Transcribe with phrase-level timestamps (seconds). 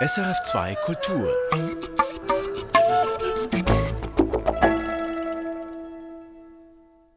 [0.00, 1.28] SRF2 Kultur.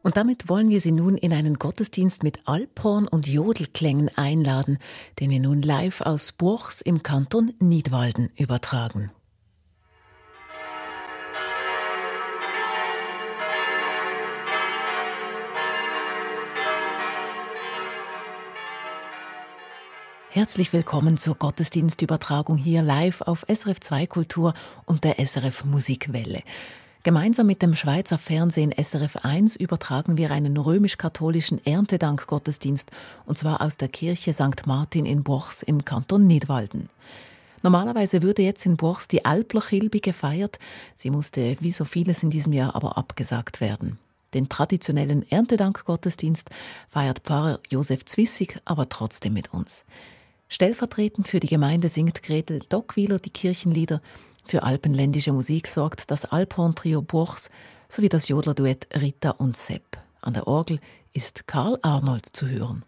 [0.02, 4.78] Und damit wollen wir Sie nun in einen Gottesdienst mit Alphorn und Jodelklängen einladen,
[5.20, 9.12] den wir nun live aus Burchs im Kanton Nidwalden übertragen.
[20.34, 24.54] Herzlich willkommen zur Gottesdienstübertragung hier live auf SRF 2 Kultur
[24.86, 26.42] und der SRF Musikwelle.
[27.02, 32.90] Gemeinsam mit dem Schweizer Fernsehen SRF 1 übertragen wir einen römisch-katholischen Erntedank-Gottesdienst
[33.26, 34.66] und zwar aus der Kirche St.
[34.66, 36.88] Martin in Borchs im Kanton Nidwalden.
[37.62, 40.58] Normalerweise würde jetzt in Borchs die Alplerchilbe gefeiert.
[40.96, 43.98] Sie musste wie so vieles in diesem Jahr aber abgesagt werden.
[44.32, 46.48] Den traditionellen Erntedank-Gottesdienst
[46.88, 49.84] feiert Pfarrer Josef Zwissig aber trotzdem mit uns.
[50.52, 54.02] Stellvertretend für die Gemeinde singt Gretel Dockwieler die Kirchenlieder.
[54.44, 57.48] Für alpenländische Musik sorgt das Alphorn-Trio Burchs
[57.88, 59.96] sowie das Jodlerduett Rita und Sepp.
[60.20, 60.78] An der Orgel
[61.14, 62.84] ist Karl Arnold zu hören.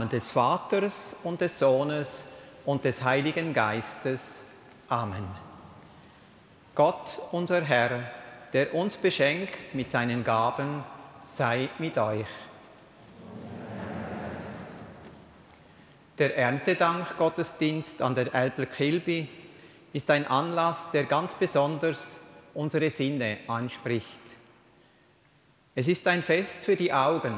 [0.00, 2.26] Namen des Vaters und des Sohnes
[2.64, 4.44] und des Heiligen Geistes.
[4.88, 5.28] Amen.
[6.74, 8.10] Gott, unser Herr,
[8.54, 10.82] der uns beschenkt mit seinen Gaben,
[11.26, 12.26] sei mit euch.
[16.18, 19.28] Der Erntedank-Gottesdienst an der Elbler Kilby
[19.92, 22.16] ist ein Anlass, der ganz besonders
[22.54, 24.20] unsere Sinne anspricht.
[25.74, 27.34] Es ist ein Fest für die Augen,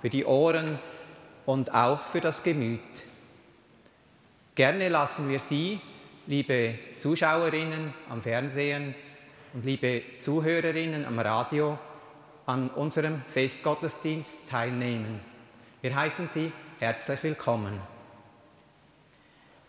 [0.00, 0.78] für die Ohren,
[1.46, 2.80] und auch für das Gemüt.
[4.54, 5.80] Gerne lassen wir Sie,
[6.26, 8.94] liebe Zuschauerinnen am Fernsehen
[9.52, 11.78] und liebe Zuhörerinnen am Radio,
[12.46, 15.20] an unserem Festgottesdienst teilnehmen.
[15.82, 17.80] Wir heißen Sie herzlich willkommen.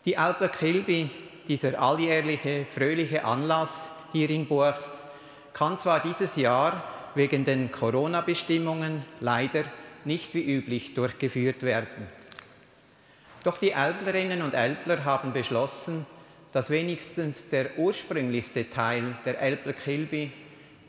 [0.06, 1.10] Die Alper Kilby,
[1.48, 5.04] dieser alljährliche fröhliche Anlass hier in Burgs,
[5.54, 6.84] kann zwar dieses Jahr
[7.16, 9.64] wegen den Corona-Bestimmungen leider
[10.06, 12.08] nicht wie üblich durchgeführt werden.
[13.44, 16.06] Doch die Elblerinnen und Elbler haben beschlossen,
[16.52, 20.32] dass wenigstens der ursprünglichste Teil der Elbler Kilby,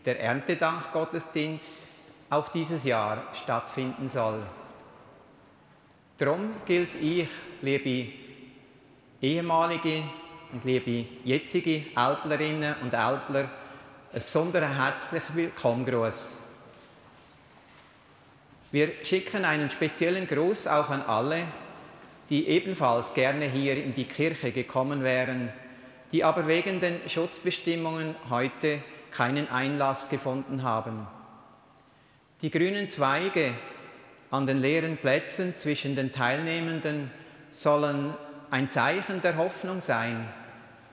[0.05, 1.75] der Erntedankgottesdienst,
[2.31, 4.41] auch dieses Jahr stattfinden soll.
[6.19, 7.29] Darum gilt ich,
[7.61, 8.13] liebe
[9.21, 10.03] ehemalige
[10.53, 13.51] und liebe jetzige Alplerinnen und Alpler,
[14.13, 16.41] ein besonderer herzlicher Willkommengruß.
[18.77, 21.45] Wir schicken einen speziellen Gruß auch an alle,
[22.29, 25.49] die ebenfalls gerne hier in die Kirche gekommen wären,
[26.13, 28.81] die aber wegen den Schutzbestimmungen heute
[29.11, 31.07] keinen Einlass gefunden haben.
[32.43, 33.55] Die grünen Zweige
[34.31, 37.11] an den leeren Plätzen zwischen den Teilnehmenden
[37.53, 38.13] sollen
[38.51, 40.29] ein Zeichen der Hoffnung sein,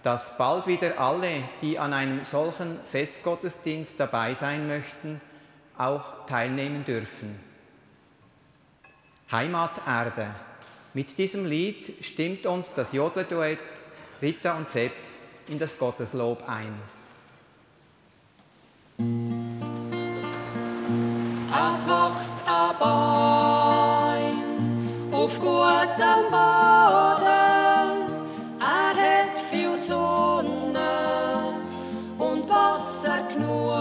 [0.03, 5.19] dass bald wieder alle, die an einem solchen Festgottesdienst dabei sein möchten,
[5.77, 7.51] auch teilnehmen dürfen.
[9.31, 10.27] Heimaterde.
[10.93, 13.59] Mit diesem Lied stimmt uns das Jodlerduett
[14.21, 14.93] Rita und Sepp
[15.47, 16.73] in das Gotteslob ein.
[21.73, 24.43] Es wächst ein Baum
[25.11, 27.23] auf gutem Boden.
[28.59, 31.55] Er hat viel Sonne
[32.17, 33.73] und Wasser genug.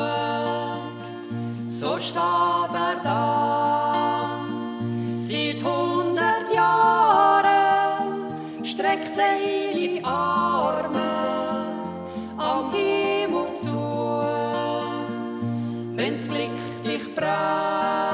[1.69, 3.42] So steht er da.
[8.93, 11.01] Streckt seine Arme
[12.37, 14.23] am Himmel zu.
[15.97, 16.51] Wenn's Glück
[16.85, 18.12] dich bräucht,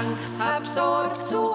[0.00, 1.49] dir schenkt, hab Sorg zu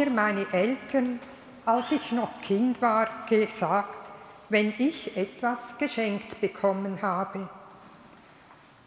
[0.00, 1.20] mir meine Eltern
[1.66, 4.10] als ich noch Kind war, gesagt,
[4.48, 7.48] wenn ich etwas geschenkt bekommen habe.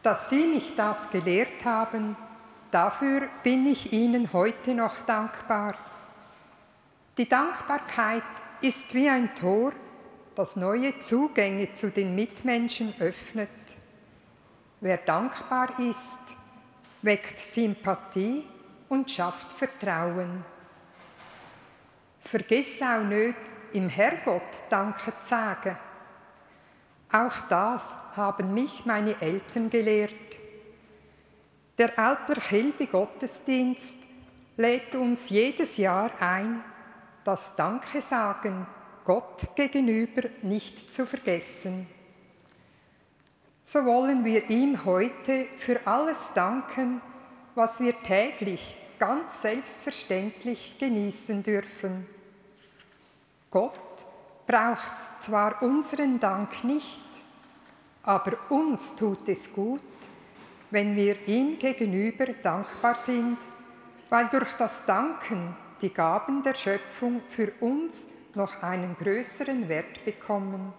[0.01, 2.17] Dass Sie mich das gelehrt haben,
[2.71, 5.75] dafür bin ich Ihnen heute noch dankbar.
[7.17, 8.23] Die Dankbarkeit
[8.61, 9.71] ist wie ein Tor,
[10.35, 13.49] das neue Zugänge zu den Mitmenschen öffnet.
[14.81, 16.19] Wer dankbar ist,
[17.03, 18.43] weckt Sympathie
[18.89, 20.52] und schafft Vertrauen.
[22.23, 23.37] Vergiss auch nicht,
[23.73, 25.77] im Herrgott Danke zu sagen.
[27.11, 30.13] Auch das haben mich meine Eltern gelehrt.
[31.77, 33.97] Der Alpler Kilby Gottesdienst
[34.57, 36.63] lädt uns jedes Jahr ein,
[37.23, 38.67] das Danke sagen
[39.03, 41.87] Gott gegenüber nicht zu vergessen.
[43.61, 47.01] So wollen wir ihm heute für alles danken,
[47.55, 52.07] was wir täglich ganz selbstverständlich genießen dürfen.
[53.51, 54.05] Gott
[54.47, 57.01] braucht zwar unseren Dank nicht,
[58.03, 59.81] aber uns tut es gut,
[60.71, 63.39] wenn wir ihm gegenüber dankbar sind,
[64.07, 70.71] weil durch das Danken die Gaben der Schöpfung für uns noch einen größeren Wert bekommen.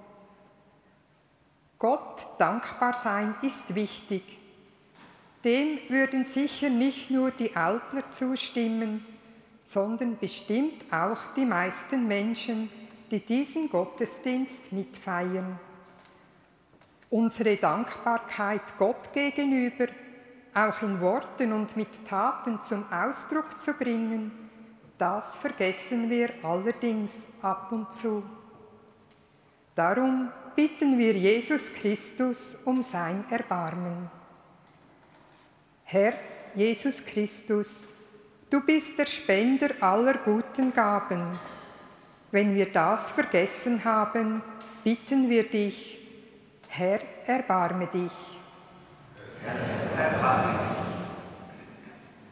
[1.79, 4.39] Gott dankbar sein ist wichtig.
[5.45, 9.05] Dem würden sicher nicht nur die Alpler zustimmen,
[9.63, 12.71] sondern bestimmt auch die meisten Menschen,
[13.11, 15.59] die diesen Gottesdienst mitfeiern.
[17.11, 19.87] Unsere Dankbarkeit Gott gegenüber
[20.55, 24.31] auch in Worten und mit Taten zum Ausdruck zu bringen,
[24.97, 28.23] das vergessen wir allerdings ab und zu.
[29.75, 34.09] Darum bitten wir Jesus Christus um sein Erbarmen.
[35.95, 36.15] Herr
[36.57, 37.95] Jesus Christus,
[38.51, 41.39] du bist der Spender aller guten Gaben.
[42.33, 44.43] Wenn wir das vergessen haben,
[44.83, 45.97] bitten wir dich,
[46.67, 48.11] Herr, erbarme dich.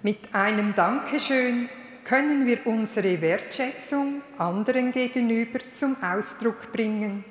[0.03, 1.69] Mit einem Dankeschön
[2.03, 7.25] können wir unsere Wertschätzung anderen gegenüber zum Ausdruck bringen.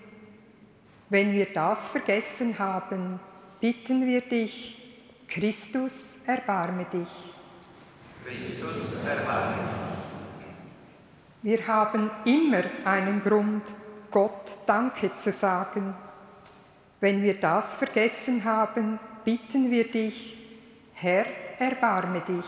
[1.10, 3.20] Wenn wir das vergessen haben,
[3.60, 4.81] bitten wir dich,
[5.34, 7.08] Christus, erbarme dich.
[8.26, 9.92] Christus, erbarme dich.
[11.42, 13.64] Wir haben immer einen Grund,
[14.12, 15.96] Gott Danke zu sagen.
[17.00, 20.36] Wenn wir das vergessen haben, bitten wir dich,
[20.96, 21.26] Herr,
[21.58, 22.46] erbarme dich.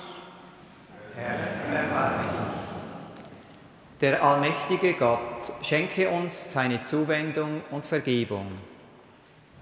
[4.01, 8.47] Der allmächtige Gott schenke uns seine Zuwendung und Vergebung.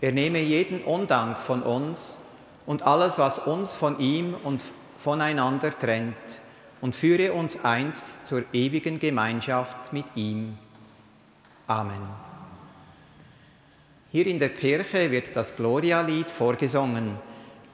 [0.02, 2.21] Er nehme jeden Undank von uns
[2.72, 4.62] und alles, was uns von ihm und
[4.96, 6.16] voneinander trennt,
[6.80, 10.58] und führe uns einst zur ewigen Gemeinschaft mit ihm.
[11.68, 12.00] Amen.
[14.10, 17.18] Hier in der Kirche wird das Gloria-Lied vorgesungen.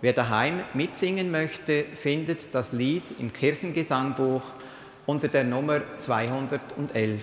[0.02, 4.42] Wer daheim mitsingen möchte, findet das Lied im Kirchengesangbuch
[5.06, 7.22] unter der Nummer 211.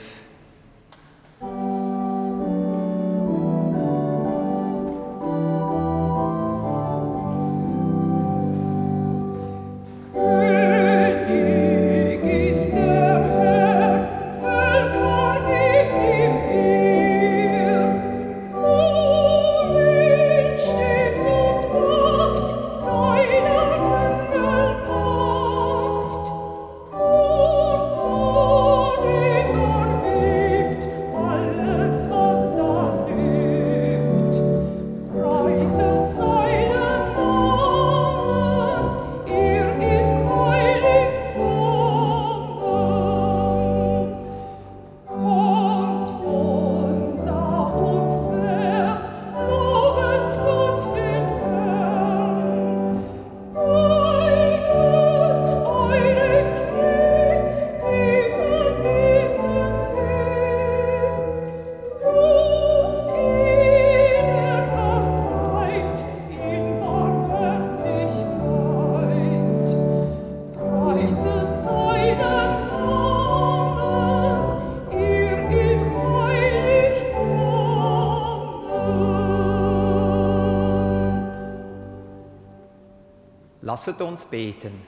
[83.74, 84.80] Lasset uns beten.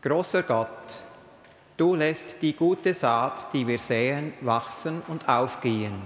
[0.00, 0.68] Großer Gott,
[1.76, 6.00] du lässt die gute Saat, die wir säen, wachsen und aufgehen.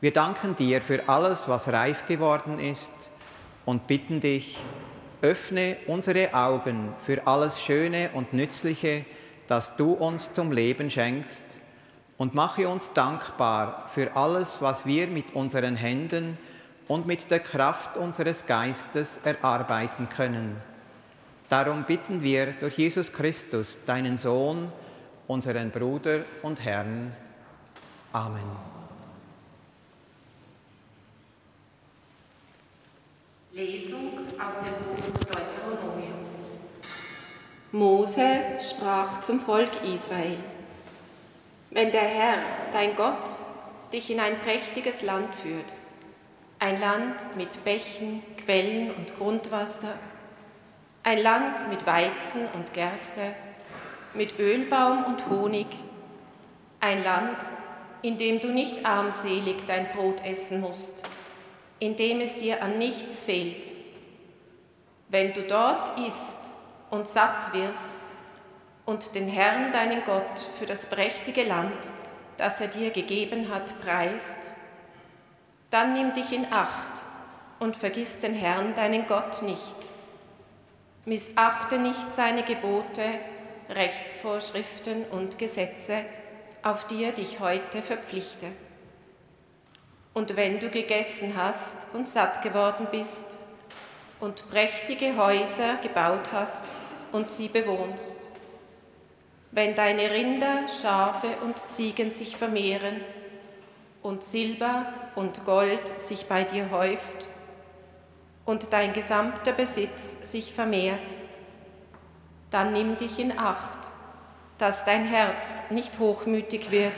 [0.00, 2.92] Wir danken dir für alles, was reif geworden ist
[3.64, 4.56] und bitten dich,
[5.22, 9.04] öffne unsere Augen für alles Schöne und Nützliche,
[9.48, 11.46] das du uns zum Leben schenkst
[12.16, 16.38] und mache uns dankbar für alles, was wir mit unseren Händen
[16.92, 20.60] und mit der Kraft unseres Geistes erarbeiten können.
[21.48, 24.70] Darum bitten wir durch Jesus Christus, deinen Sohn,
[25.26, 27.16] unseren Bruder und Herrn.
[28.12, 28.42] Amen.
[33.52, 36.26] Lesung aus dem Buch Deuteronomium.
[37.72, 40.36] Mose sprach zum Volk Israel.
[41.70, 42.38] Wenn der Herr,
[42.70, 43.38] dein Gott,
[43.94, 45.72] dich in ein prächtiges Land führt,
[46.62, 49.94] ein Land mit Bächen, Quellen und Grundwasser,
[51.02, 53.34] ein Land mit Weizen und Gerste,
[54.14, 55.66] mit Ölbaum und Honig,
[56.78, 57.38] ein Land,
[58.02, 61.02] in dem du nicht armselig dein Brot essen musst,
[61.80, 63.74] in dem es dir an nichts fehlt.
[65.08, 66.52] Wenn du dort isst
[66.90, 68.08] und satt wirst
[68.86, 71.90] und den Herrn, deinen Gott, für das prächtige Land,
[72.36, 74.51] das er dir gegeben hat, preist,
[75.72, 77.00] dann nimm dich in Acht
[77.58, 79.74] und vergiss den Herrn, deinen Gott, nicht.
[81.06, 83.02] Missachte nicht seine Gebote,
[83.70, 86.04] Rechtsvorschriften und Gesetze,
[86.62, 88.48] auf die er dich heute verpflichte.
[90.12, 93.38] Und wenn du gegessen hast und satt geworden bist
[94.20, 96.66] und prächtige Häuser gebaut hast
[97.12, 98.28] und sie bewohnst,
[99.52, 103.00] wenn deine Rinder, Schafe und Ziegen sich vermehren
[104.02, 107.28] und Silber und Gold sich bei dir häuft
[108.44, 111.18] und dein gesamter Besitz sich vermehrt,
[112.50, 113.90] dann nimm dich in Acht,
[114.58, 116.92] dass dein Herz nicht hochmütig wird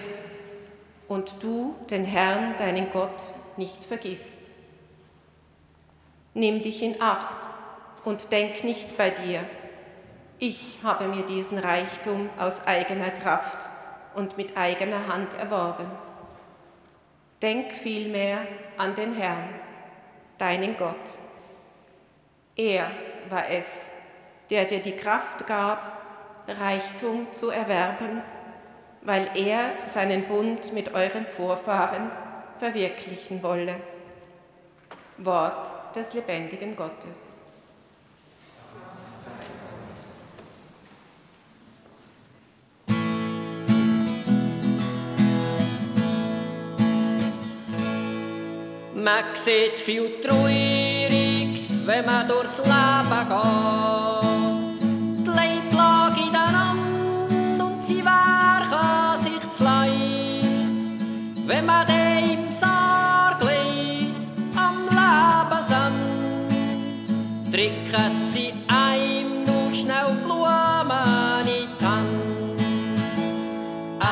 [1.08, 4.40] und du den Herrn, deinen Gott, nicht vergisst.
[6.32, 7.49] Nimm dich in Acht
[8.04, 9.44] und denk nicht bei dir,
[10.38, 13.70] ich habe mir diesen Reichtum aus eigener Kraft
[14.14, 15.87] und mit eigener Hand erworben.
[17.44, 18.38] Denk vielmehr
[18.76, 19.48] an den Herrn,
[20.38, 21.18] deinen Gott.
[22.56, 22.90] Er
[23.28, 23.90] war es,
[24.50, 25.92] der dir die Kraft gab,
[26.49, 28.23] Reichtum zu erwerben
[29.04, 32.10] weil er seinen Bund mit euren Vorfahren
[32.56, 33.76] verwirklichen wolle.
[35.19, 37.44] Wort des lebendigen Gottes.
[49.04, 54.80] Man sieht viel Trauriges, wenn man durchs Leben geht.
[55.21, 58.34] Die Leute lagen ineinander und sie waren
[61.47, 64.17] wenn man dem Sarg liegt,
[64.56, 65.93] am Lebensend,
[67.52, 72.58] drücken sie einem nur schnell Blumen in die Hand.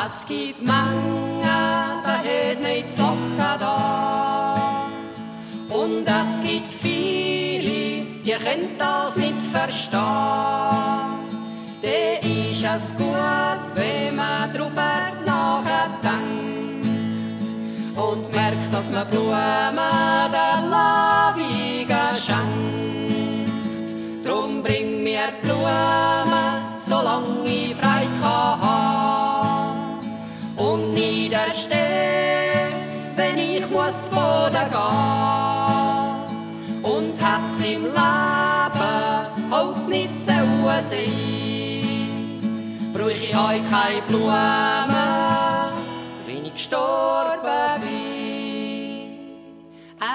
[0.06, 1.42] Es gibt Menge,
[2.04, 4.31] hat nicht Lachen da.
[5.92, 10.00] Und es gibt viele, die können das nicht verstehen.
[11.82, 16.16] Dann ist es gut, wenn man drüber nachdenkt
[17.94, 19.76] und merkt, dass man Blumen
[20.32, 23.94] der Labigen schenkt.
[24.26, 29.98] Drum bring mir Blumen, solange ich Freude kann haben.
[30.56, 32.72] Und niederstehen,
[33.14, 35.31] wenn ich muss Boden gehen.
[37.84, 40.32] Leben auch nicht so
[40.80, 41.12] sein.
[42.92, 45.32] Brauch ich euch keine Blumen,
[46.52, 47.92] gestorben bin.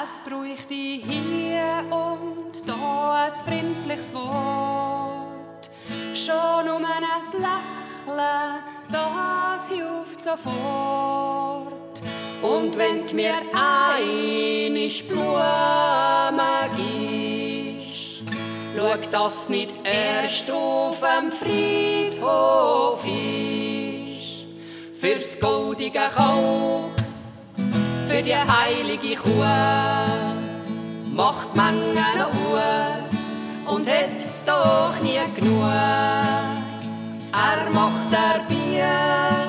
[0.04, 5.70] Es bräuchte hier und da ein freundliches Wort,
[6.14, 7.04] schon um ein
[7.34, 12.02] Lächeln, das hilft sofort.
[12.42, 17.27] Und wenn mir eine Blume gibst,
[18.78, 24.46] schau, dass nicht erst auf dem Friedhof ist
[25.00, 26.92] fürs goldige Kalb,
[28.08, 29.44] für die heilige Kuh.
[31.13, 33.34] Macht Mengen aus
[33.66, 35.63] und hat doch nie genug.
[37.34, 39.40] Er macht der Bier,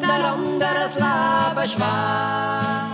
[0.00, 2.87] der anderes Leben schwer.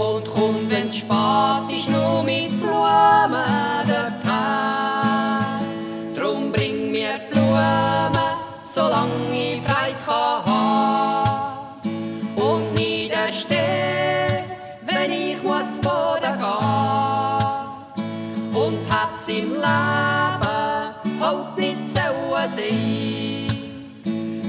[0.00, 4.34] Und kommt, wenn's spät ist, nur mit Blumen dorthin.
[6.16, 8.12] Drum bring mir Blumen,
[8.64, 10.70] solange ich Freude kann haben.
[19.30, 22.00] im Leben halt nicht so
[22.46, 23.46] sein.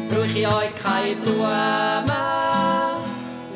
[0.10, 2.51] Brauch ich euch keine Blumen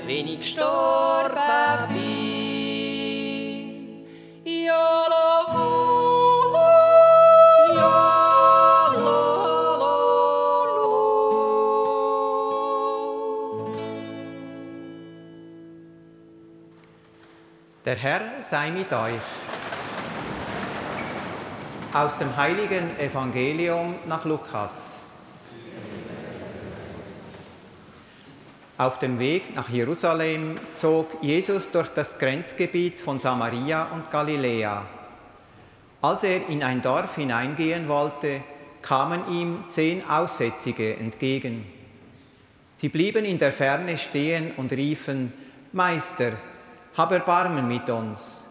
[0.06, 3.36] wenn ich gestorben bin.
[4.44, 5.86] Jolo,
[17.86, 19.14] Der Herr sei mit euch.
[21.94, 24.95] Aus dem heiligen Evangelium nach Lukas.
[28.78, 34.86] Auf dem Weg nach Jerusalem zog Jesus durch das Grenzgebiet von Samaria und Galiläa.
[36.02, 38.42] Als er in ein Dorf hineingehen wollte,
[38.82, 41.66] kamen ihm zehn Aussätzige entgegen.
[42.76, 45.32] Sie blieben in der Ferne stehen und riefen,
[45.72, 46.34] Meister,
[46.98, 48.44] hab Erbarmen mit uns.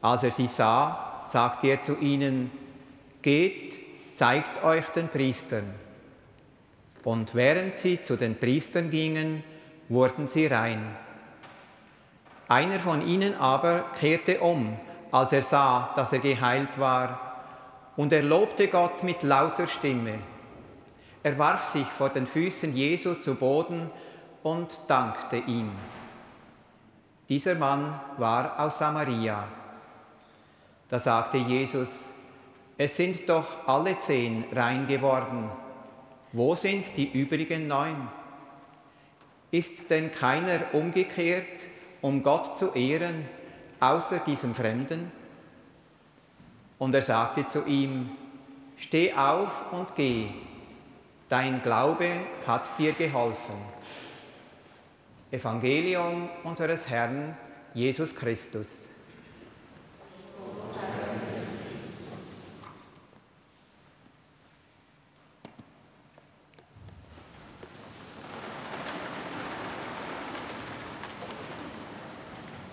[0.00, 2.52] Als er sie sah, sagte er zu ihnen,
[3.20, 3.76] geht,
[4.14, 5.85] zeigt euch den Priestern.
[7.06, 9.44] Und während sie zu den Priestern gingen,
[9.88, 10.96] wurden sie rein.
[12.48, 14.76] Einer von ihnen aber kehrte um,
[15.12, 17.20] als er sah, dass er geheilt war,
[17.96, 20.18] und er lobte Gott mit lauter Stimme.
[21.22, 23.88] Er warf sich vor den Füßen Jesu zu Boden
[24.42, 25.70] und dankte ihm.
[27.28, 29.44] Dieser Mann war aus Samaria.
[30.88, 32.10] Da sagte Jesus,
[32.76, 35.48] es sind doch alle zehn rein geworden
[36.36, 38.08] wo sind die übrigen neun?
[39.50, 41.46] Ist denn keiner umgekehrt,
[42.02, 43.24] um Gott zu ehren,
[43.80, 45.10] außer diesem Fremden?
[46.78, 48.10] Und er sagte zu ihm,
[48.76, 50.28] Steh auf und geh,
[51.30, 52.10] dein Glaube
[52.46, 53.54] hat dir geholfen.
[55.30, 57.34] Evangelium unseres Herrn
[57.72, 58.90] Jesus Christus.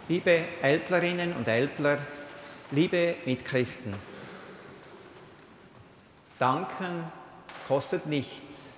[0.10, 1.98] Liebe Älplerinnen und Älpler,
[2.72, 3.94] liebe Mitchristen,
[6.38, 7.06] Danken
[7.70, 8.74] kostet nichts,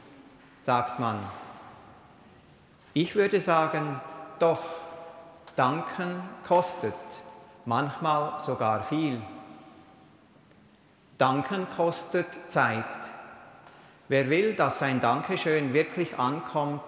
[0.62, 1.20] sagt man.
[2.94, 4.00] Ich würde sagen,
[4.38, 4.60] doch,
[5.56, 6.94] Danken kostet,
[7.66, 9.20] manchmal sogar viel.
[11.18, 12.84] Danken kostet Zeit.
[14.10, 16.84] Wer will, dass sein Dankeschön wirklich ankommt,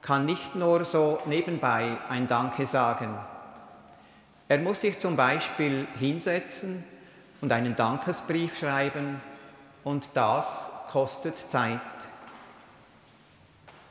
[0.00, 3.18] kann nicht nur so nebenbei ein Danke sagen.
[4.50, 6.82] Er muss sich zum Beispiel hinsetzen
[7.40, 9.20] und einen Dankesbrief schreiben
[9.84, 11.78] und das kostet Zeit.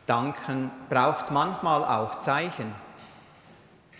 [0.05, 2.75] Danken braucht manchmal auch Zeichen.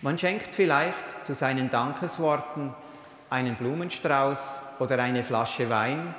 [0.02, 2.74] Man schenkt vielleicht zu seinen Dankesworten
[3.30, 6.14] einen Blumenstrauß oder eine Flasche Wein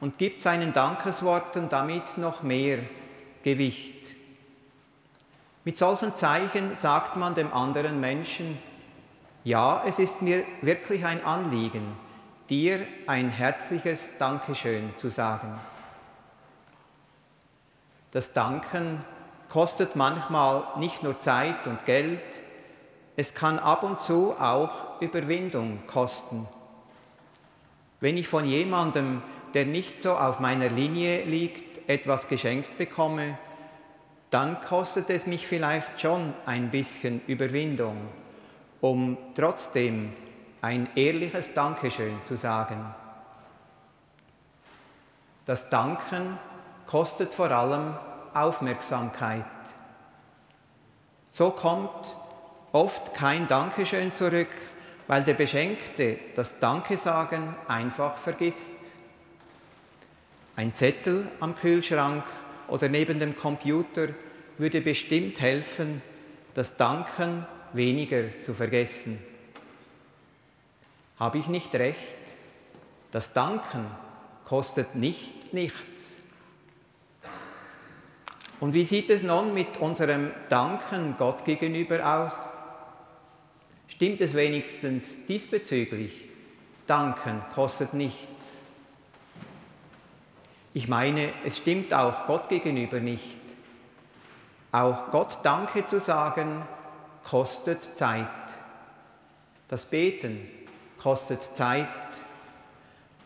[0.00, 2.80] und gibt seinen Dankesworten damit noch mehr
[3.44, 3.94] Gewicht.
[5.64, 8.58] Mit solchen Zeichen sagt man dem anderen Menschen,
[9.46, 11.96] ja, es ist mir wirklich ein Anliegen,
[12.50, 15.60] dir ein herzliches Dankeschön zu sagen.
[18.10, 19.04] Das Danken
[19.48, 22.18] kostet manchmal nicht nur Zeit und Geld,
[23.14, 26.48] es kann ab und zu auch Überwindung kosten.
[28.00, 29.22] Wenn ich von jemandem,
[29.54, 33.38] der nicht so auf meiner Linie liegt, etwas geschenkt bekomme,
[34.30, 38.08] dann kostet es mich vielleicht schon ein bisschen Überwindung
[38.80, 40.12] um trotzdem
[40.62, 42.94] ein ehrliches Dankeschön zu sagen.
[45.44, 46.38] Das Danken
[46.86, 47.94] kostet vor allem
[48.34, 49.44] Aufmerksamkeit.
[51.30, 52.16] So kommt
[52.72, 54.48] oft kein Dankeschön zurück,
[55.06, 58.72] weil der Beschenkte das Danke sagen einfach vergisst.
[60.56, 62.24] Ein Zettel am Kühlschrank
[62.68, 64.08] oder neben dem Computer
[64.58, 66.02] würde bestimmt helfen,
[66.54, 69.18] das Danken weniger zu vergessen.
[71.18, 71.98] Habe ich nicht recht?
[73.10, 73.86] Das Danken
[74.44, 76.16] kostet nicht nichts.
[78.58, 82.34] Und wie sieht es nun mit unserem Danken Gott gegenüber aus?
[83.88, 86.28] Stimmt es wenigstens diesbezüglich?
[86.86, 88.58] Danken kostet nichts.
[90.72, 93.38] Ich meine, es stimmt auch Gott gegenüber nicht.
[94.72, 96.62] Auch Gott Danke zu sagen,
[97.28, 98.28] kostet Zeit.
[99.68, 100.48] Das Beten
[100.96, 101.88] kostet Zeit.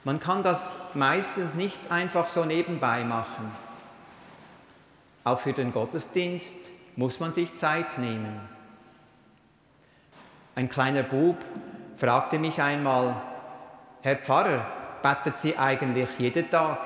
[0.05, 3.55] Man kann das meistens nicht einfach so nebenbei machen.
[5.23, 6.57] Auch für den Gottesdienst
[6.97, 8.41] muss man sich Zeit nehmen.
[10.55, 11.37] Ein kleiner Bub
[11.99, 13.21] fragte mich einmal,
[14.01, 14.67] Herr Pfarrer,
[15.03, 16.79] betet Sie eigentlich jeden Tag?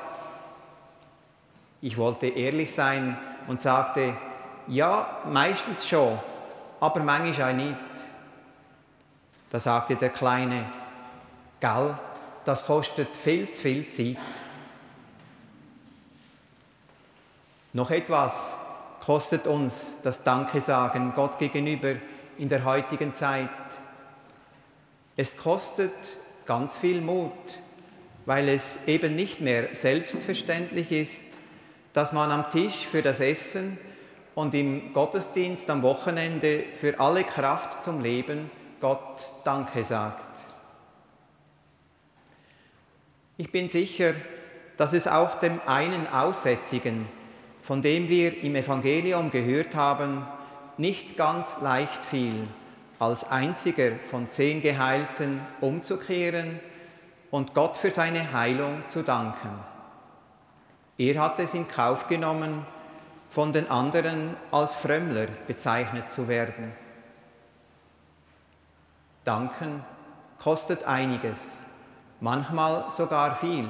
[1.81, 4.17] Ich wollte ehrlich sein und sagte,
[4.67, 6.19] ja, meistens schon,
[6.85, 7.77] aber manchmal auch nicht.
[9.51, 10.67] Da sagte der Kleine,
[11.61, 11.95] gell,
[12.45, 14.17] das kostet viel zu viel Zeit.
[17.73, 18.59] Noch etwas
[19.01, 21.95] kostet uns das Danke sagen Gott gegenüber
[22.37, 23.49] in der heutigen Zeit.
[25.17, 25.93] Es kostet
[26.45, 27.33] ganz viel Mut,
[28.27, 31.23] weil es eben nicht mehr selbstverständlich ist,
[31.93, 33.79] dass man am Tisch für das Essen
[34.35, 40.25] und im Gottesdienst am Wochenende für alle Kraft zum Leben Gott Danke sagt.
[43.37, 44.15] Ich bin sicher,
[44.77, 47.07] dass es auch dem einen Aussätzigen,
[47.63, 50.27] von dem wir im Evangelium gehört haben,
[50.77, 52.47] nicht ganz leicht fiel,
[52.99, 56.61] als einziger von zehn Geheilten umzukehren
[57.31, 59.51] und Gott für seine Heilung zu danken.
[60.99, 62.65] Er hat es in Kauf genommen,
[63.35, 66.73] von den anderen als Frömmler bezeichnet zu werden.
[69.25, 69.85] Danken
[70.39, 71.41] kostet einiges,
[72.21, 73.69] manchmal sogar viel.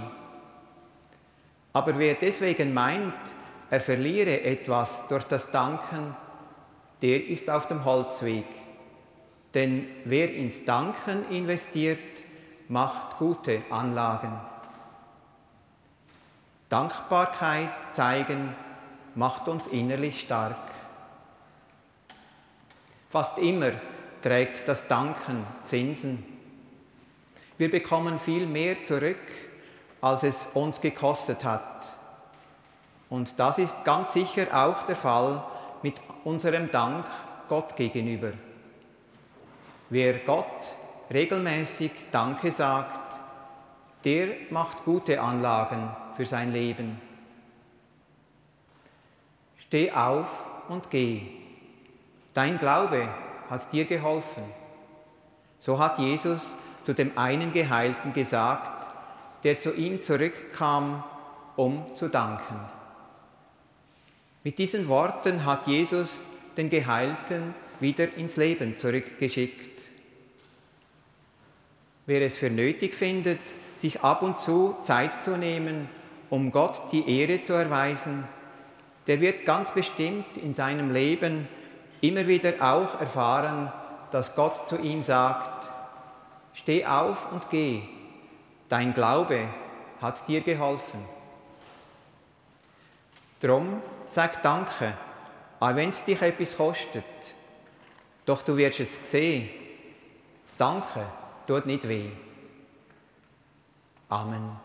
[1.72, 3.14] Aber wer deswegen meint,
[3.70, 6.14] er verliere etwas durch das Danken,
[7.00, 8.44] der ist auf dem Holzweg.
[9.54, 11.98] Denn wer ins Danken investiert,
[12.68, 14.38] macht gute Anlagen.
[16.68, 18.54] Dankbarkeit zeigen
[19.14, 20.56] macht uns innerlich stark.
[23.10, 23.72] Fast immer
[24.22, 26.24] trägt das Danken Zinsen.
[27.58, 29.16] Wir bekommen viel mehr zurück,
[30.00, 31.86] als es uns gekostet hat.
[33.08, 35.44] Und das ist ganz sicher auch der Fall
[35.82, 37.06] mit unserem Dank
[37.48, 38.32] Gott gegenüber.
[39.90, 40.74] Wer Gott
[41.12, 43.20] regelmäßig Danke sagt,
[44.04, 47.00] der macht gute Anlagen für sein Leben.
[49.74, 50.28] Steh auf
[50.68, 51.22] und geh.
[52.32, 53.08] Dein Glaube
[53.50, 54.44] hat dir geholfen.
[55.58, 58.86] So hat Jesus zu dem einen Geheilten gesagt,
[59.42, 61.02] der zu ihm zurückkam,
[61.56, 62.54] um zu danken.
[64.44, 66.24] Mit diesen Worten hat Jesus
[66.56, 69.90] den Geheilten wieder ins Leben zurückgeschickt.
[72.06, 73.40] Wer es für nötig findet,
[73.74, 75.88] sich ab und zu Zeit zu nehmen,
[76.30, 78.22] um Gott die Ehre zu erweisen,
[79.06, 81.48] der wird ganz bestimmt in seinem Leben
[82.00, 83.72] immer wieder auch erfahren,
[84.10, 85.68] dass Gott zu ihm sagt,
[86.52, 87.82] steh auf und geh,
[88.68, 89.48] dein Glaube
[90.00, 91.04] hat dir geholfen.
[93.40, 94.94] Drum sag Danke,
[95.60, 97.04] auch wenn es dich etwas kostet.
[98.24, 99.48] Doch du wirst es sehen,
[100.46, 101.04] das Danke
[101.46, 102.10] tut nicht weh.
[104.08, 104.56] Amen.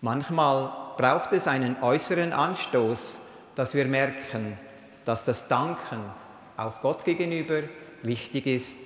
[0.00, 3.18] Manchmal braucht es einen äußeren Anstoß,
[3.54, 4.58] dass wir merken,
[5.04, 6.00] dass das Danken
[6.56, 7.62] auch Gott gegenüber
[8.02, 8.78] wichtig ist.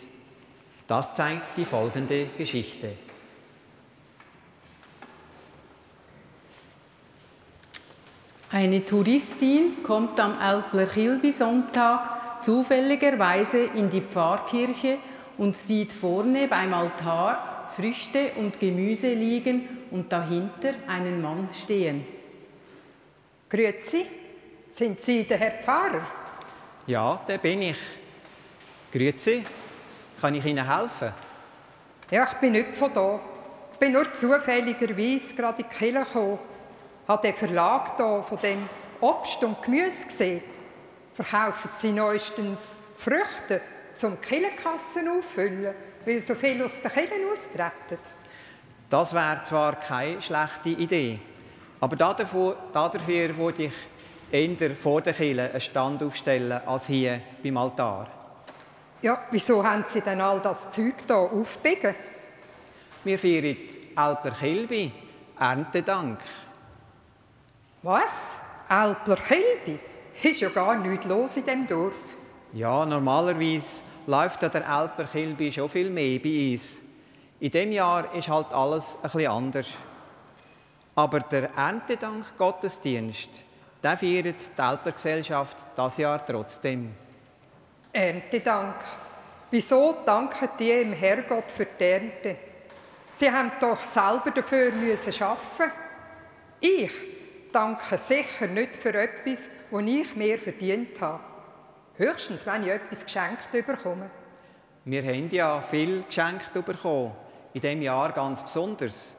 [0.87, 2.93] Das zeigt die folgende Geschichte.
[8.51, 14.97] Eine Touristin kommt am Alpler Kilby-Sonntag zufälligerweise in die Pfarrkirche
[15.37, 22.07] und sieht vorne beim Altar Früchte und Gemüse liegen und dahinter einen Mann stehen.
[23.49, 24.07] Grüezi,
[24.69, 26.07] sind Sie der Herr Pfarrer?
[26.87, 27.79] Ja, der bin ich.
[28.93, 29.45] Grüezi,
[30.21, 31.13] kann ich Ihnen helfen?
[32.11, 33.21] Ja, ich bin nicht von da.
[33.73, 36.39] Ich bin nur zufälligerweise gerade in die Kirche gekommen.
[37.07, 38.69] Habe den Verlag hier von dem
[39.01, 40.43] Obst und Gemüse gesehen.
[41.15, 43.61] Verkaufen Sie neuestens Früchte
[43.95, 45.75] zum Killenkassen auffüllen,
[46.09, 47.99] weil so viel aus den Killen austreten?
[48.89, 51.21] Das wäre zwar keine schlechte Idee,
[51.81, 53.73] aber dafür, dafür würde ich
[54.33, 58.09] eher vor der Kirche einen Stand aufstellen als hier beim Altar.
[59.03, 61.95] Ja, wieso haben Sie denn all das Zeug hier aufbiegen?
[63.05, 63.57] Wir feiern
[63.95, 64.91] Alper Kilby,
[65.39, 66.19] Erntedank.
[67.83, 68.35] Was?
[68.69, 69.79] Alper Kilby?
[70.21, 71.95] Ist ja gar nichts los in dem Dorf.
[72.53, 76.79] Ja, normalerweise läuft an der Alper Kilby schon viel mehr bei uns.
[77.41, 79.67] In dem Jahr ist halt alles ein bisschen anders.
[80.95, 83.29] Aber der Erntedank Gottesdienst,
[83.83, 86.95] der feiert die Alpergesellschaft das Jahr trotzdem.
[87.93, 88.77] Erntedank.
[89.51, 92.37] Wieso danken die im Herrgott für die Ernte?
[93.13, 95.73] Sie haben doch selber dafür müssen arbeiten.
[96.61, 96.93] Ich
[97.53, 101.28] danke sicher nicht für etwas, das ich mir verdient habe.
[101.99, 104.11] Höchstens, wenn ich etwas geschenkt bekomme.
[104.85, 107.13] Wir haben ja viel geschenkt bekommen
[107.53, 109.15] in diesem Jahr ganz besonders.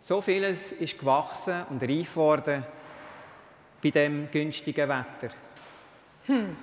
[0.00, 2.64] So vieles ist gewachsen und reif worden.
[3.82, 5.34] bei dem günstigen Wetter?
[6.26, 6.56] Hm,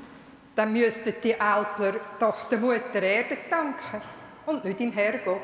[0.56, 4.02] dann müssten die Älpler doch der Mutter Erde danken
[4.45, 5.41] und nicht dem Herrgott.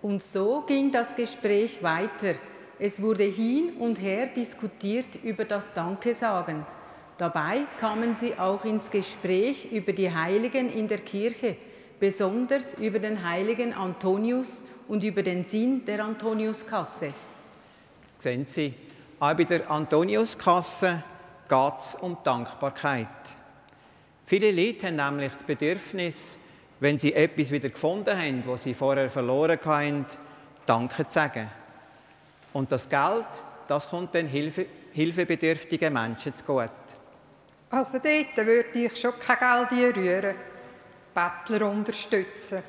[0.00, 2.34] Und so ging das Gespräch weiter.
[2.78, 6.64] Es wurde hin und her diskutiert über das Dankesagen.
[7.20, 11.54] Dabei kamen sie auch ins Gespräch über die Heiligen in der Kirche,
[11.98, 17.12] besonders über den heiligen Antonius und über den Sinn der Antoniuskasse.
[18.20, 18.72] Sehen Sie,
[19.18, 21.04] auch bei der Antoniuskasse
[21.46, 23.06] geht es um Dankbarkeit.
[24.24, 26.38] Viele Leute haben nämlich das Bedürfnis,
[26.78, 30.06] wenn sie etwas wieder gefunden haben, was sie vorher verloren haben,
[30.64, 31.50] Danke zu sagen.
[32.54, 33.26] Und das Geld,
[33.68, 36.70] das kommt den Hilfe, hilfebedürftigen Menschen zu gut.
[37.70, 40.34] Also dort würde ich schon kein Geld rühren.
[41.14, 42.62] Bettler unterstützen.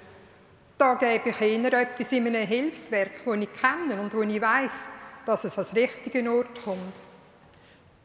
[0.77, 4.87] Da gebe ich ihnen etwas in einem Hilfswerk, das ich kenne und wo ich weiß,
[5.25, 6.95] dass es ans richtige Ort kommt.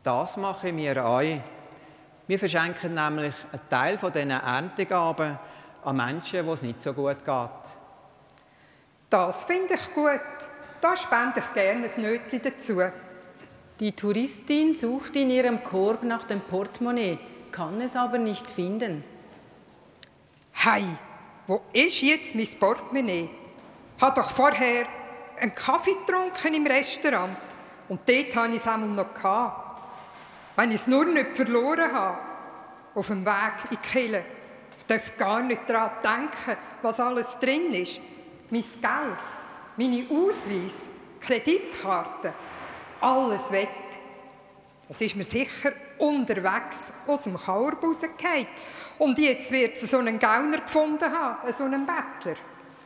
[0.02, 1.22] Das machen wir auch.
[2.26, 5.38] Wir verschenken nämlich einen Teil von diesen Erntegaben
[5.84, 7.50] an Menschen, wo es nicht so gut geht.
[9.08, 10.20] Das finde ich gut.
[10.80, 12.82] Da spende ich gerne ein Nötchen dazu.
[13.78, 17.18] Die Touristin sucht in ihrem Korb nach dem Portemonnaie,
[17.52, 19.04] kann es aber nicht finden.
[20.52, 20.84] Hey,
[21.46, 23.28] wo ist jetzt mein Portemonnaie?
[24.00, 24.86] Habe doch vorher
[25.38, 27.36] einen Kaffee getrunken im Restaurant
[27.90, 29.12] und dort hatte ich es einmal noch.
[29.12, 29.82] Gehabt.
[30.56, 32.18] Wenn ich es nur nicht verloren habe,
[32.94, 38.00] auf dem Weg in die ich darf gar nicht daran denken, was alles drin ist.
[38.50, 39.26] Mein Geld,
[39.76, 40.88] meine Ausweis,
[41.20, 42.32] Kreditkarte,
[43.00, 43.68] alles weg.
[44.88, 48.46] Das ist mir sicher unterwegs aus dem Kaurb rausgefallen.
[48.98, 52.36] Und jetzt wird sie so einen Gauner gefunden haben, so einen Bettler.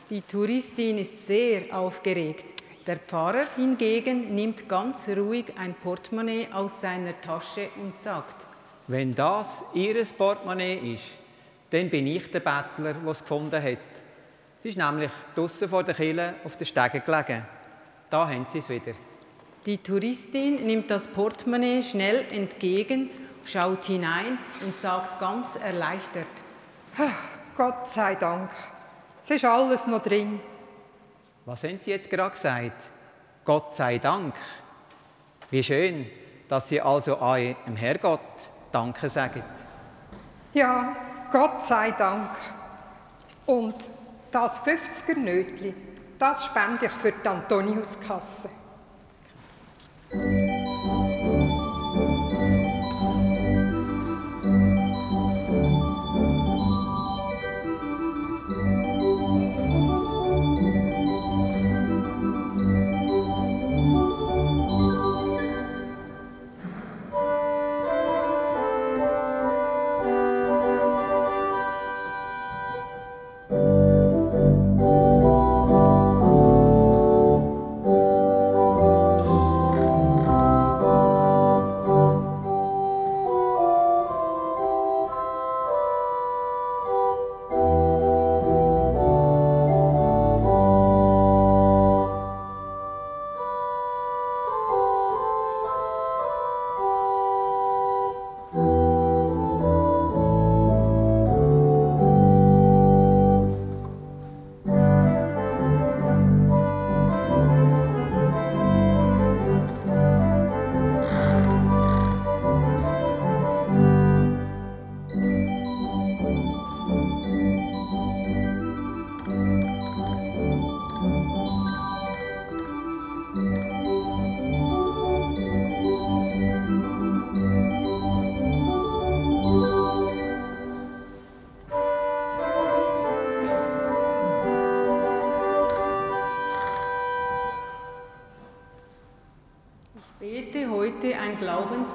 [0.09, 2.55] Die Touristin ist sehr aufgeregt.
[2.87, 8.47] Der Pfarrer hingegen nimmt ganz ruhig ein Portemonnaie aus seiner Tasche und sagt,
[8.89, 11.05] wenn das Ihr Portemonnaie ist,
[11.71, 13.79] dann bin ich der Bettler, der es gefunden hat.
[14.59, 17.47] Es ist nämlich draußen vor der Kille auf der Stege gelegen.
[18.09, 18.95] Da haben Sie es wieder.
[19.71, 23.09] Die Touristin nimmt das Portemonnaie schnell entgegen,
[23.45, 26.27] schaut hinein und sagt ganz erleichtert:
[27.57, 28.51] Gott sei Dank,
[29.23, 30.41] es ist alles noch drin.
[31.45, 32.91] Was haben Sie jetzt gerade gesagt?
[33.45, 34.35] Gott sei Dank.
[35.53, 36.11] Wie schön,
[36.49, 38.19] dass Sie also euch dem Herrgott
[38.73, 39.45] Danke sagen.
[40.53, 40.97] Ja,
[41.31, 42.31] Gott sei Dank.
[43.47, 43.77] Und
[44.33, 45.73] das 50er Nötli,
[46.19, 48.51] das spende ich für die Antoniuskasse.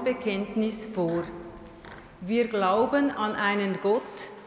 [0.05, 1.23] Glaubensbekenntnis vor.
[2.21, 4.03] Wir glauben an einen Gott,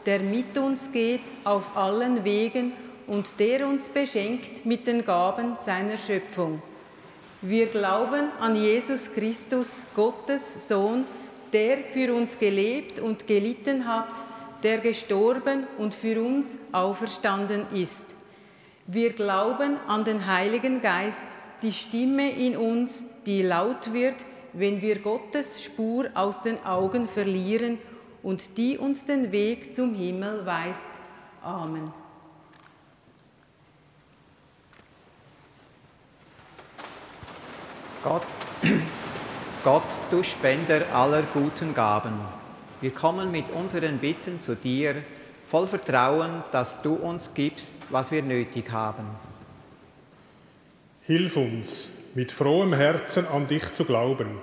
[0.07, 2.73] der mit uns geht auf allen Wegen
[3.09, 6.63] und der uns beschenkt mit den Gaben seiner Schöpfung.
[7.43, 11.05] Wir glauben an Jesus Christus, Gottes Sohn,
[11.53, 14.25] der für uns gelebt und gelitten hat,
[14.63, 18.15] der gestorben und für uns auferstanden ist.
[18.87, 21.27] Wir glauben an den Heiligen Geist,
[21.63, 27.78] die Stimme in uns, die laut wird, wenn wir Gottes Spur aus den Augen verlieren
[28.22, 30.88] und die uns den Weg zum Himmel weist.
[31.42, 31.92] Amen.
[38.03, 38.22] Gott,
[39.64, 42.12] Gott, du Spender aller guten Gaben,
[42.80, 45.03] wir kommen mit unseren Bitten zu dir,
[45.49, 49.05] voll Vertrauen, dass du uns gibst, was wir nötig haben.
[51.03, 54.41] Hilf uns, mit frohem Herzen an dich zu glauben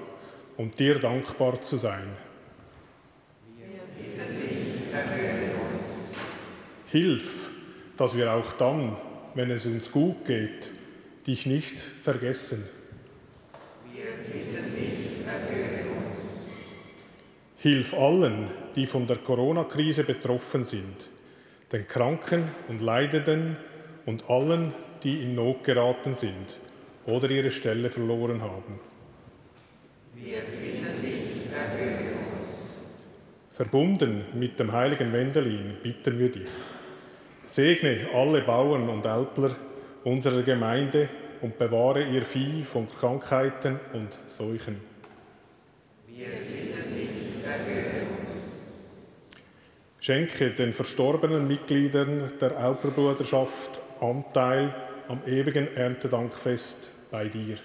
[0.55, 2.07] und dir dankbar zu sein.
[6.85, 7.51] Hilf,
[7.97, 8.95] dass wir auch dann,
[9.33, 10.71] wenn es uns gut geht,
[11.27, 12.63] dich nicht vergessen.
[17.57, 21.09] Hilf allen, die von der Corona-Krise betroffen sind,
[21.73, 23.57] den Kranken und Leidenden
[24.05, 24.73] und allen,
[25.03, 26.61] die in Not geraten sind
[27.07, 28.79] oder ihre Stelle verloren haben.
[30.15, 32.45] Wir bitten dich, erhöre uns.
[33.51, 36.49] Verbunden mit dem heiligen Wendelin bitten wir dich.
[37.43, 39.51] Segne alle Bauern und Älpler
[40.03, 41.09] unserer Gemeinde
[41.41, 44.79] und bewahre ihr Vieh von Krankheiten und Seuchen.
[46.07, 48.71] Wir bitten dich, erhöre uns.
[49.99, 54.73] Schenke den verstorbenen Mitgliedern der Älplerbruderschaft Anteil
[55.07, 57.57] am ewigen Erntedankfest bei dir.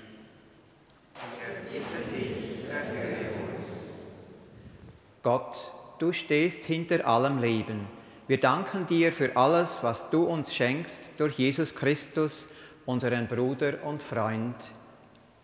[5.22, 7.86] Gott, du stehst hinter allem Leben.
[8.26, 12.48] Wir danken dir für alles, was du uns schenkst durch Jesus Christus,
[12.86, 14.54] unseren Bruder und Freund.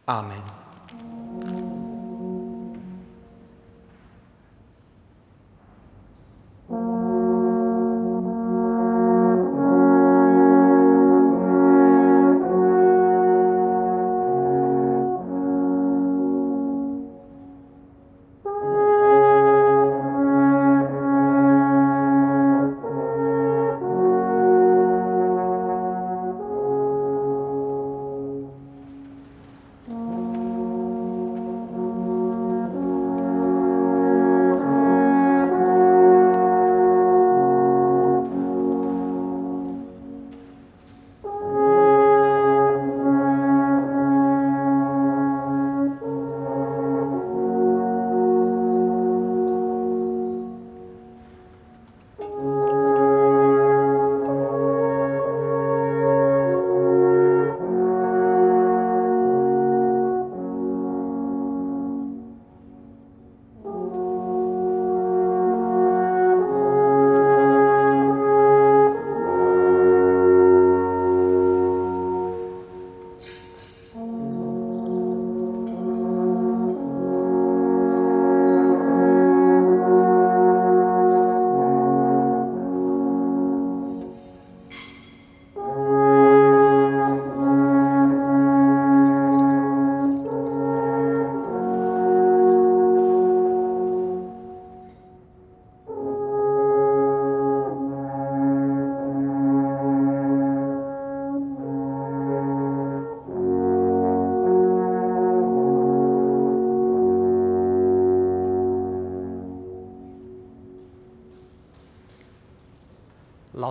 [0.06, 0.42] Amen.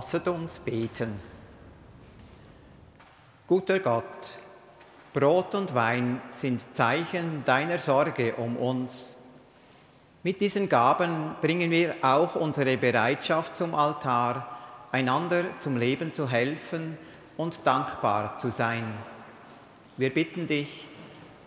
[0.06, 1.18] Lasset uns beten.
[3.48, 4.04] Guter Gott,
[5.12, 9.16] Brot und Wein sind Zeichen deiner Sorge um uns.
[10.22, 14.46] Mit diesen Gaben bringen wir auch unsere Bereitschaft zum Altar,
[14.92, 16.96] einander zum Leben zu helfen
[17.36, 18.84] und dankbar zu sein.
[19.96, 20.86] Wir bitten dich,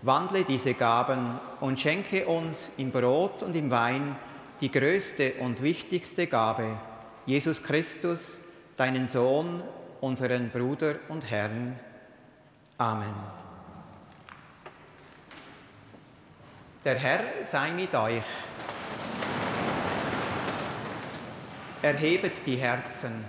[0.01, 4.17] wandle diese Gaben und schenke uns im Brot und im Wein
[4.59, 6.77] die größte und wichtigste Gabe,
[7.25, 8.39] Jesus Christus,
[8.79, 9.61] deinen Sohn,
[9.99, 11.77] unseren Bruder und Herrn.
[12.77, 13.13] Amen.
[16.85, 18.23] Der Herr sei mit euch.
[21.81, 23.25] Erhebet die Herzen.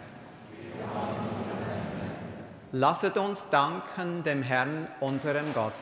[2.70, 5.72] Lasset uns danken dem Herrn, unserem Gott.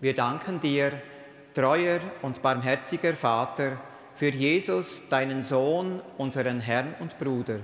[0.00, 1.00] Wir danken dir,
[1.54, 3.78] treuer und barmherziger Vater,
[4.16, 7.58] für Jesus, deinen Sohn, unseren Herrn und Bruder.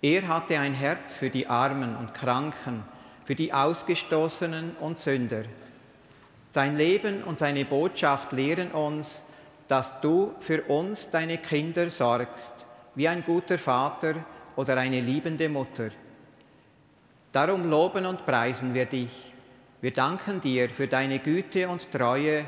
[0.00, 2.84] Er hatte ein Herz für die Armen und Kranken,
[3.24, 5.44] für die Ausgestoßenen und Sünder.
[6.50, 9.24] Sein Leben und seine Botschaft lehren uns,
[9.66, 12.52] dass du für uns, deine Kinder, sorgst,
[12.94, 14.14] wie ein guter Vater
[14.56, 15.90] oder eine liebende Mutter.
[17.32, 19.32] Darum loben und preisen wir dich.
[19.80, 22.44] Wir danken dir für deine Güte und Treue,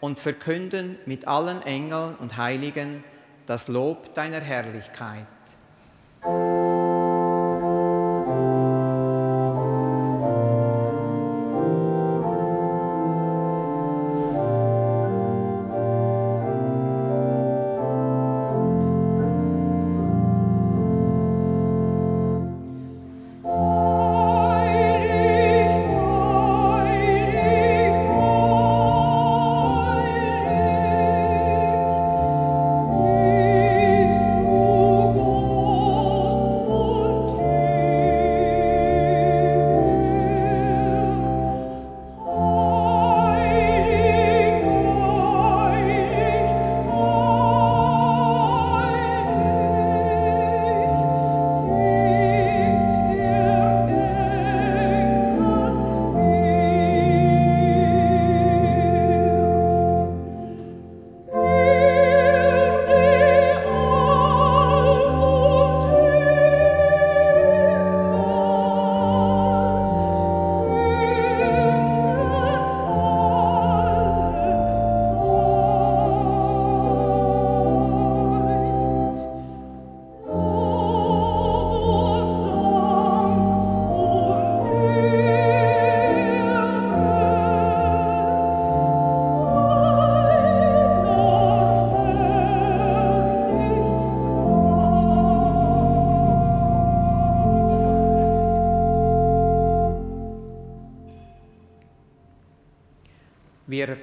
[0.00, 3.04] und verkünden mit allen Engeln und Heiligen
[3.46, 5.26] das Lob deiner Herrlichkeit.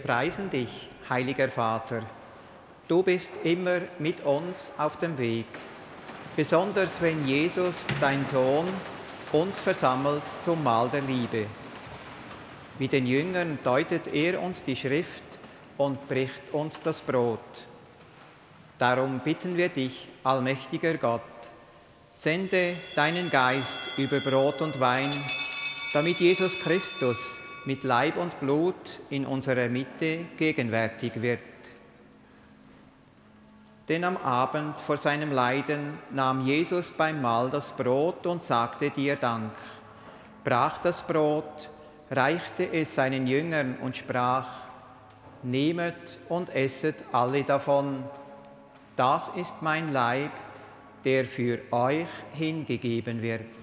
[0.04, 2.04] Preisen dich, heiliger Vater.
[2.88, 5.46] Du bist immer mit uns auf dem Weg,
[6.36, 8.68] besonders wenn Jesus, dein Sohn,
[9.32, 11.46] uns versammelt zum Mahl der Liebe.
[12.78, 15.24] Wie den Jüngern deutet er uns die Schrift
[15.78, 17.40] und bricht uns das Brot.
[18.78, 21.22] Darum bitten wir dich, allmächtiger Gott,
[22.14, 25.12] sende deinen Geist über Brot und Wein,
[25.94, 31.40] damit Jesus Christus mit Leib und Blut in unserer Mitte gegenwärtig wird.
[33.90, 39.18] Denn am Abend vor seinem Leiden nahm Jesus beim Mahl das Brot und sagte dir
[39.18, 39.52] Dank,
[40.44, 41.70] brach das Brot,
[42.10, 44.48] reichte es seinen Jüngern und sprach,
[45.46, 48.06] Nehmet und esset alle davon,
[48.96, 50.32] das ist mein Leib,
[51.04, 53.63] der für euch hingegeben wird.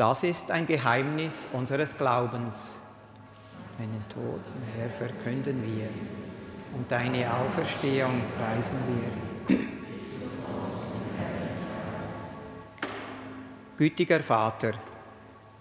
[0.00, 2.78] Das ist ein Geheimnis unseres Glaubens.
[3.76, 5.88] Deinen Toten, Herr, verkünden wir
[6.74, 9.58] und deine Auferstehung preisen wir.
[13.76, 14.72] Gütiger Vater,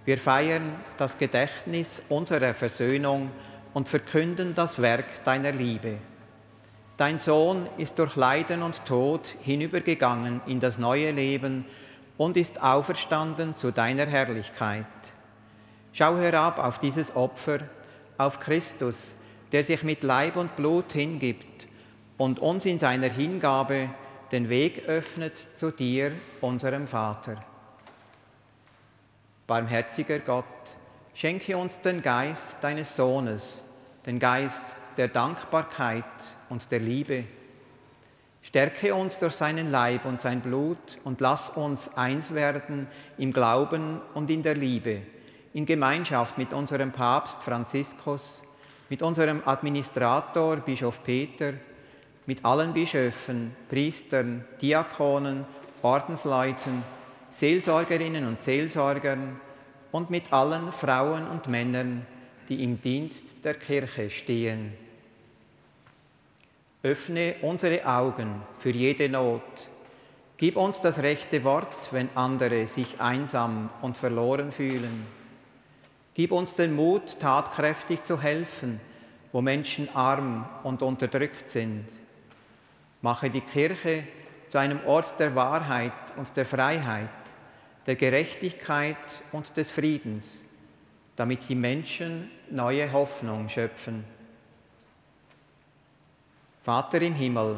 [0.05, 3.31] wir feiern das Gedächtnis unserer Versöhnung
[3.73, 5.97] und verkünden das Werk deiner Liebe.
[6.95, 11.65] Dein Sohn ist durch Leiden und Tod hinübergegangen in das neue Leben
[12.19, 14.85] und ist auferstanden zu deiner Herrlichkeit.
[15.93, 17.59] Schau herab auf dieses Opfer,
[18.17, 19.15] auf Christus,
[19.53, 21.67] der sich mit Leib und Blut hingibt
[22.17, 23.89] und uns in seiner Hingabe
[24.33, 26.11] den Weg öffnet zu dir,
[26.41, 27.41] unserem Vater.
[29.47, 30.45] Barmherziger Gott,
[31.13, 33.63] schenke uns den Geist deines Sohnes,
[34.05, 36.03] den Geist der Dankbarkeit
[36.49, 37.23] und der Liebe,
[38.49, 42.87] Stärke uns durch seinen Leib und sein Blut und lass uns eins werden
[43.19, 45.03] im Glauben und in der Liebe,
[45.53, 48.41] in Gemeinschaft mit unserem Papst Franziskus,
[48.89, 51.53] mit unserem Administrator Bischof Peter,
[52.25, 55.45] mit allen Bischöfen, Priestern, Diakonen,
[55.83, 56.81] Ordensleuten,
[57.29, 59.39] Seelsorgerinnen und Seelsorgern
[59.91, 62.03] und mit allen Frauen und Männern,
[62.49, 64.73] die im Dienst der Kirche stehen.
[66.81, 69.41] Öffne unsere Augen für jede Not.
[70.37, 75.05] Gib uns das rechte Wort, wenn andere sich einsam und verloren fühlen.
[76.13, 78.79] Gib uns den Mut, tatkräftig zu helfen,
[79.33, 81.85] wo Menschen arm und unterdrückt sind.
[83.01, 84.05] Mache die Kirche
[84.47, 87.09] zu einem Ort der Wahrheit und der Freiheit,
[87.87, 88.95] der Gerechtigkeit
[89.33, 90.41] und des Friedens,
[91.17, 94.05] damit die Menschen neue Hoffnung schöpfen.
[96.61, 97.55] Vater im Himmel,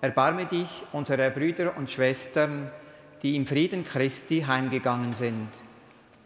[0.00, 2.70] erbarme dich unserer Brüder und Schwestern,
[3.22, 5.48] die im Frieden Christi heimgegangen sind,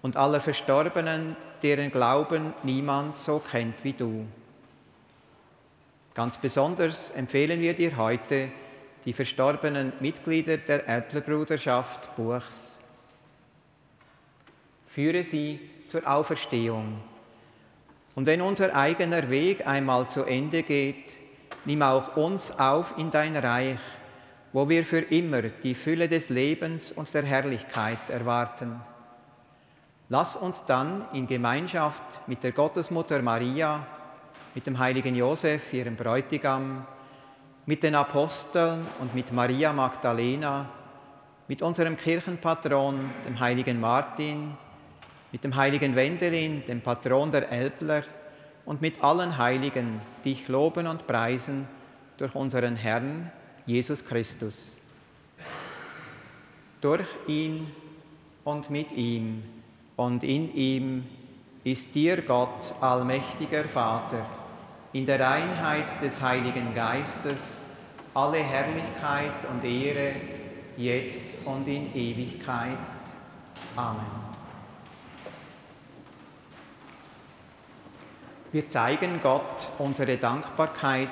[0.02, 4.26] und aller Verstorbenen, deren Glauben niemand so kennt wie du.
[6.14, 8.48] Ganz besonders empfehlen wir dir heute
[9.04, 12.76] die verstorbenen Mitglieder der Äpplerbruderschaft Buchs.
[14.86, 17.00] Führe sie zur Auferstehung.
[18.16, 21.04] Und wenn unser eigener Weg einmal zu Ende geht,
[21.64, 23.78] nimm auch uns auf in dein Reich,
[24.52, 28.80] wo wir für immer die Fülle des Lebens und der Herrlichkeit erwarten.
[30.08, 33.86] Lass uns dann in Gemeinschaft mit der Gottesmutter Maria,
[34.54, 36.86] mit dem heiligen Josef, ihrem Bräutigam,
[37.66, 40.66] mit den Aposteln und mit Maria Magdalena,
[41.46, 44.56] mit unserem Kirchenpatron, dem heiligen Martin,
[45.30, 48.04] mit dem heiligen Wendelin, dem Patron der Elbler,
[48.68, 51.66] und mit allen Heiligen dich loben und preisen
[52.18, 53.32] durch unseren Herrn
[53.64, 54.76] Jesus Christus.
[56.82, 57.72] Durch ihn
[58.44, 59.42] und mit ihm
[59.96, 61.06] und in ihm
[61.64, 64.26] ist dir Gott, allmächtiger Vater,
[64.92, 67.56] in der Einheit des Heiligen Geistes
[68.12, 70.12] alle Herrlichkeit und Ehre,
[70.76, 72.76] jetzt und in Ewigkeit.
[73.76, 74.27] Amen.
[78.50, 81.10] Wir zeigen Gott unsere Dankbarkeit,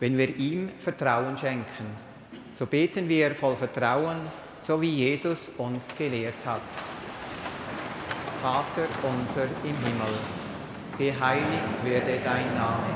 [0.00, 1.86] wenn wir ihm Vertrauen schenken.
[2.58, 4.18] So beten wir voll Vertrauen,
[4.60, 6.60] so wie Jesus uns gelehrt hat.
[8.42, 10.14] Vater unser im Himmel,
[10.98, 12.94] geheiligt werde dein Name,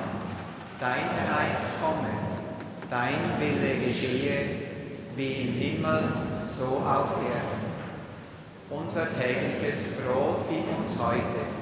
[0.79, 2.11] dein Reich komme,
[2.91, 4.45] dein Wille geschehe,
[5.17, 6.13] wie im Himmel,
[6.47, 7.73] so auf Erden.
[8.69, 11.62] Unser tägliches Brot gib uns heute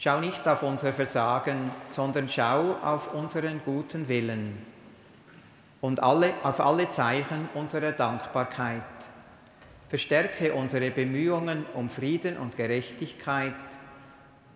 [0.00, 4.66] schau nicht auf unser Versagen, sondern schau auf unseren guten Willen
[5.82, 8.82] und alle, auf alle Zeichen unserer Dankbarkeit.
[9.90, 13.54] Verstärke unsere Bemühungen um Frieden und Gerechtigkeit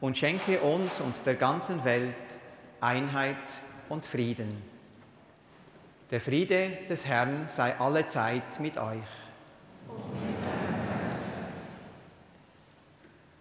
[0.00, 2.14] und schenke uns und der ganzen Welt
[2.80, 3.36] Einheit
[3.88, 4.62] und Frieden.
[6.10, 8.98] Der Friede des Herrn sei alle Zeit mit euch.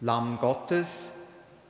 [0.01, 1.13] Lamm Gottes,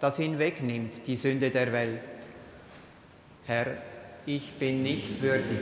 [0.00, 2.00] das hinwegnimmt die Sünde der Welt.
[3.46, 3.66] Herr,
[4.26, 5.60] ich bin nicht würdig,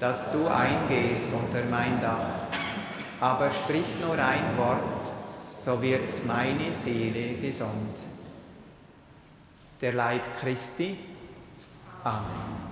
[0.00, 2.48] dass du eingehst unter mein Dach,
[3.20, 4.82] aber sprich nur ein Wort,
[5.62, 7.94] so wird meine Seele gesund.
[9.80, 10.96] Der Leib Christi.
[12.02, 12.62] Amen.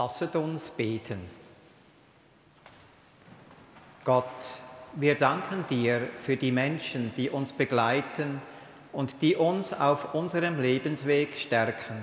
[0.00, 1.20] Lasset uns beten.
[4.02, 4.24] Gott,
[4.94, 8.40] wir danken dir für die Menschen, die uns begleiten
[8.94, 12.02] und die uns auf unserem Lebensweg stärken.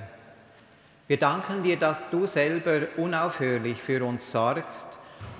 [1.07, 4.85] Wir danken dir, dass du selber unaufhörlich für uns sorgst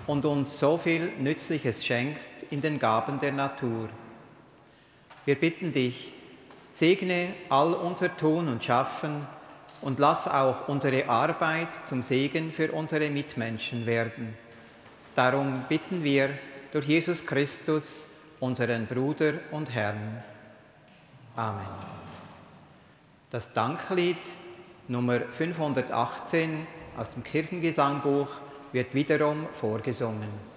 [0.08, 3.88] und uns so viel Nützliches schenkst in den Gaben der Natur.
[5.26, 6.12] Wir bitten dich,
[6.72, 9.28] segne all unser Tun und Schaffen,
[9.82, 14.36] und lass auch unsere Arbeit zum Segen für unsere Mitmenschen werden.
[15.16, 16.30] Darum bitten wir
[16.72, 18.06] durch Jesus Christus,
[18.40, 20.24] unseren Bruder und Herrn.
[21.36, 21.66] Amen.
[23.30, 24.18] Das Danklied
[24.88, 26.66] Nummer 518
[26.98, 28.28] aus dem Kirchengesangbuch
[28.72, 30.57] wird wiederum vorgesungen.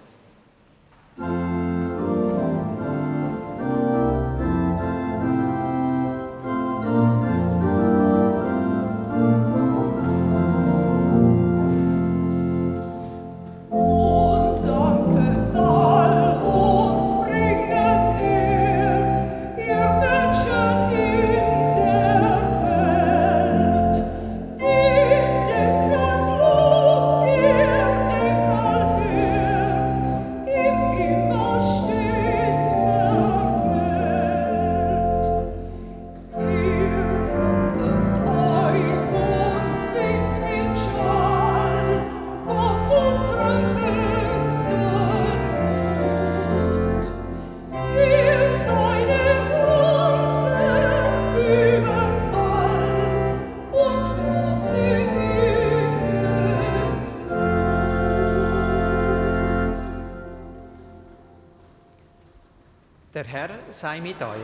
[63.81, 64.37] Sei mit euch.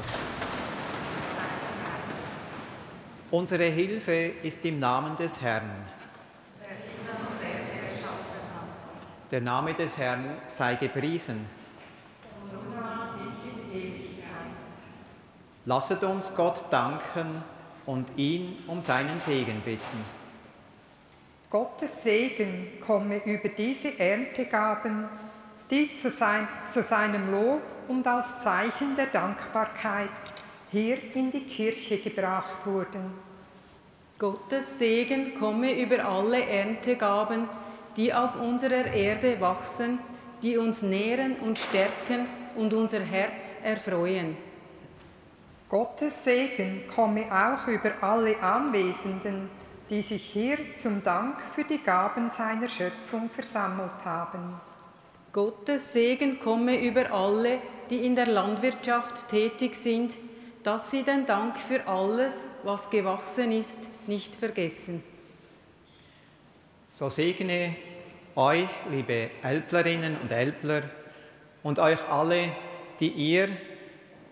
[3.29, 5.69] Unsere Hilfe ist im Namen des Herrn.
[9.29, 11.45] Der Name des Herrn sei gepriesen.
[15.65, 17.43] Lasset uns Gott danken
[17.85, 20.03] und ihn um seinen Segen bitten.
[21.51, 25.07] Gottes Segen komme über diese Erntegaben,
[25.69, 30.09] die zu, sein, zu seinem Lob und als Zeichen der Dankbarkeit
[30.71, 33.13] hier in die Kirche gebracht wurden.
[34.19, 37.47] Gottes Segen komme über alle Erntegaben,
[37.95, 39.99] die auf unserer Erde wachsen,
[40.41, 44.35] die uns nähren und stärken und unser Herz erfreuen.
[45.69, 49.49] Gottes Segen komme auch über alle Anwesenden,
[49.89, 54.59] die sich hier zum Dank für die Gaben seiner Schöpfung versammelt haben.
[55.31, 57.59] Gottes Segen komme über alle,
[57.89, 60.17] die in der Landwirtschaft tätig sind,
[60.63, 65.03] dass sie den Dank für alles, was gewachsen ist, nicht vergessen.
[66.93, 67.75] So segne
[68.35, 70.83] euch, liebe Älplerinnen und Älpler,
[71.63, 72.49] und euch alle,
[72.99, 73.49] die ihr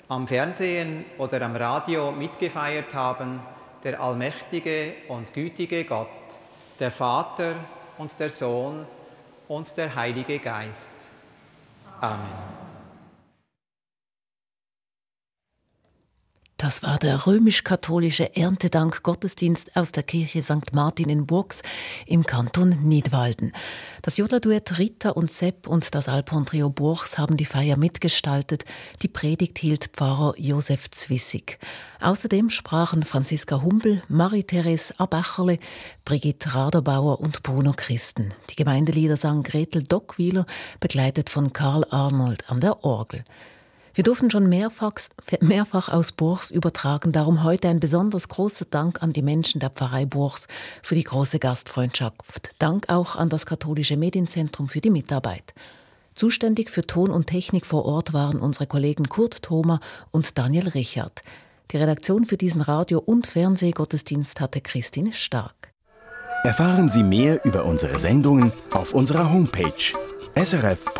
[0.07, 3.39] am Fernsehen oder am Radio mitgefeiert haben,
[3.83, 6.07] der allmächtige und gütige Gott,
[6.79, 7.55] der Vater,
[7.97, 8.85] und der Sohn
[9.47, 10.93] und der Heilige Geist.
[12.01, 12.64] Amen.
[16.57, 20.71] Das war der römisch-katholische Erntedank-Gottesdienst aus der Kirche St.
[20.71, 21.63] Martin in Burgs
[22.05, 23.51] im Kanton Nidwalden.
[24.01, 28.63] Das Jodlerduett Rita und Sepp und das Alphorn-Trio Burgs haben die Feier mitgestaltet.
[29.01, 31.59] Die Predigt hielt Pfarrer Josef Zwissig.
[31.99, 35.59] Außerdem sprachen Franziska Humbel, Marie-Therese Abacherle,
[36.05, 38.33] Brigitte Raderbauer und Bruno Christen.
[38.49, 40.45] Die Gemeindelieder sang Gretel Dockwieler,
[40.79, 43.25] begleitet von Karl Arnold an der Orgel.
[43.95, 44.91] Wir durften schon mehrfach,
[45.39, 50.05] mehrfach aus Burgs übertragen, darum heute ein besonders großer Dank an die Menschen der Pfarrei
[50.05, 50.49] Burgs
[50.83, 52.49] für die große Gastfreundschaft.
[52.59, 55.53] Dank auch an das Katholische Medienzentrum für die Mitarbeit.
[56.13, 59.79] Zuständig für Ton und Technik vor Ort waren unsere Kollegen Kurt Thoma
[60.11, 61.21] und Daniel Richard.
[61.71, 65.71] Die Redaktion für diesen Radio- und Fernsehgottesdienst hatte Christine Stark.
[66.43, 69.93] Erfahren Sie mehr über unsere Sendungen auf unserer Homepage
[70.35, 70.95] srf.ch-kultur.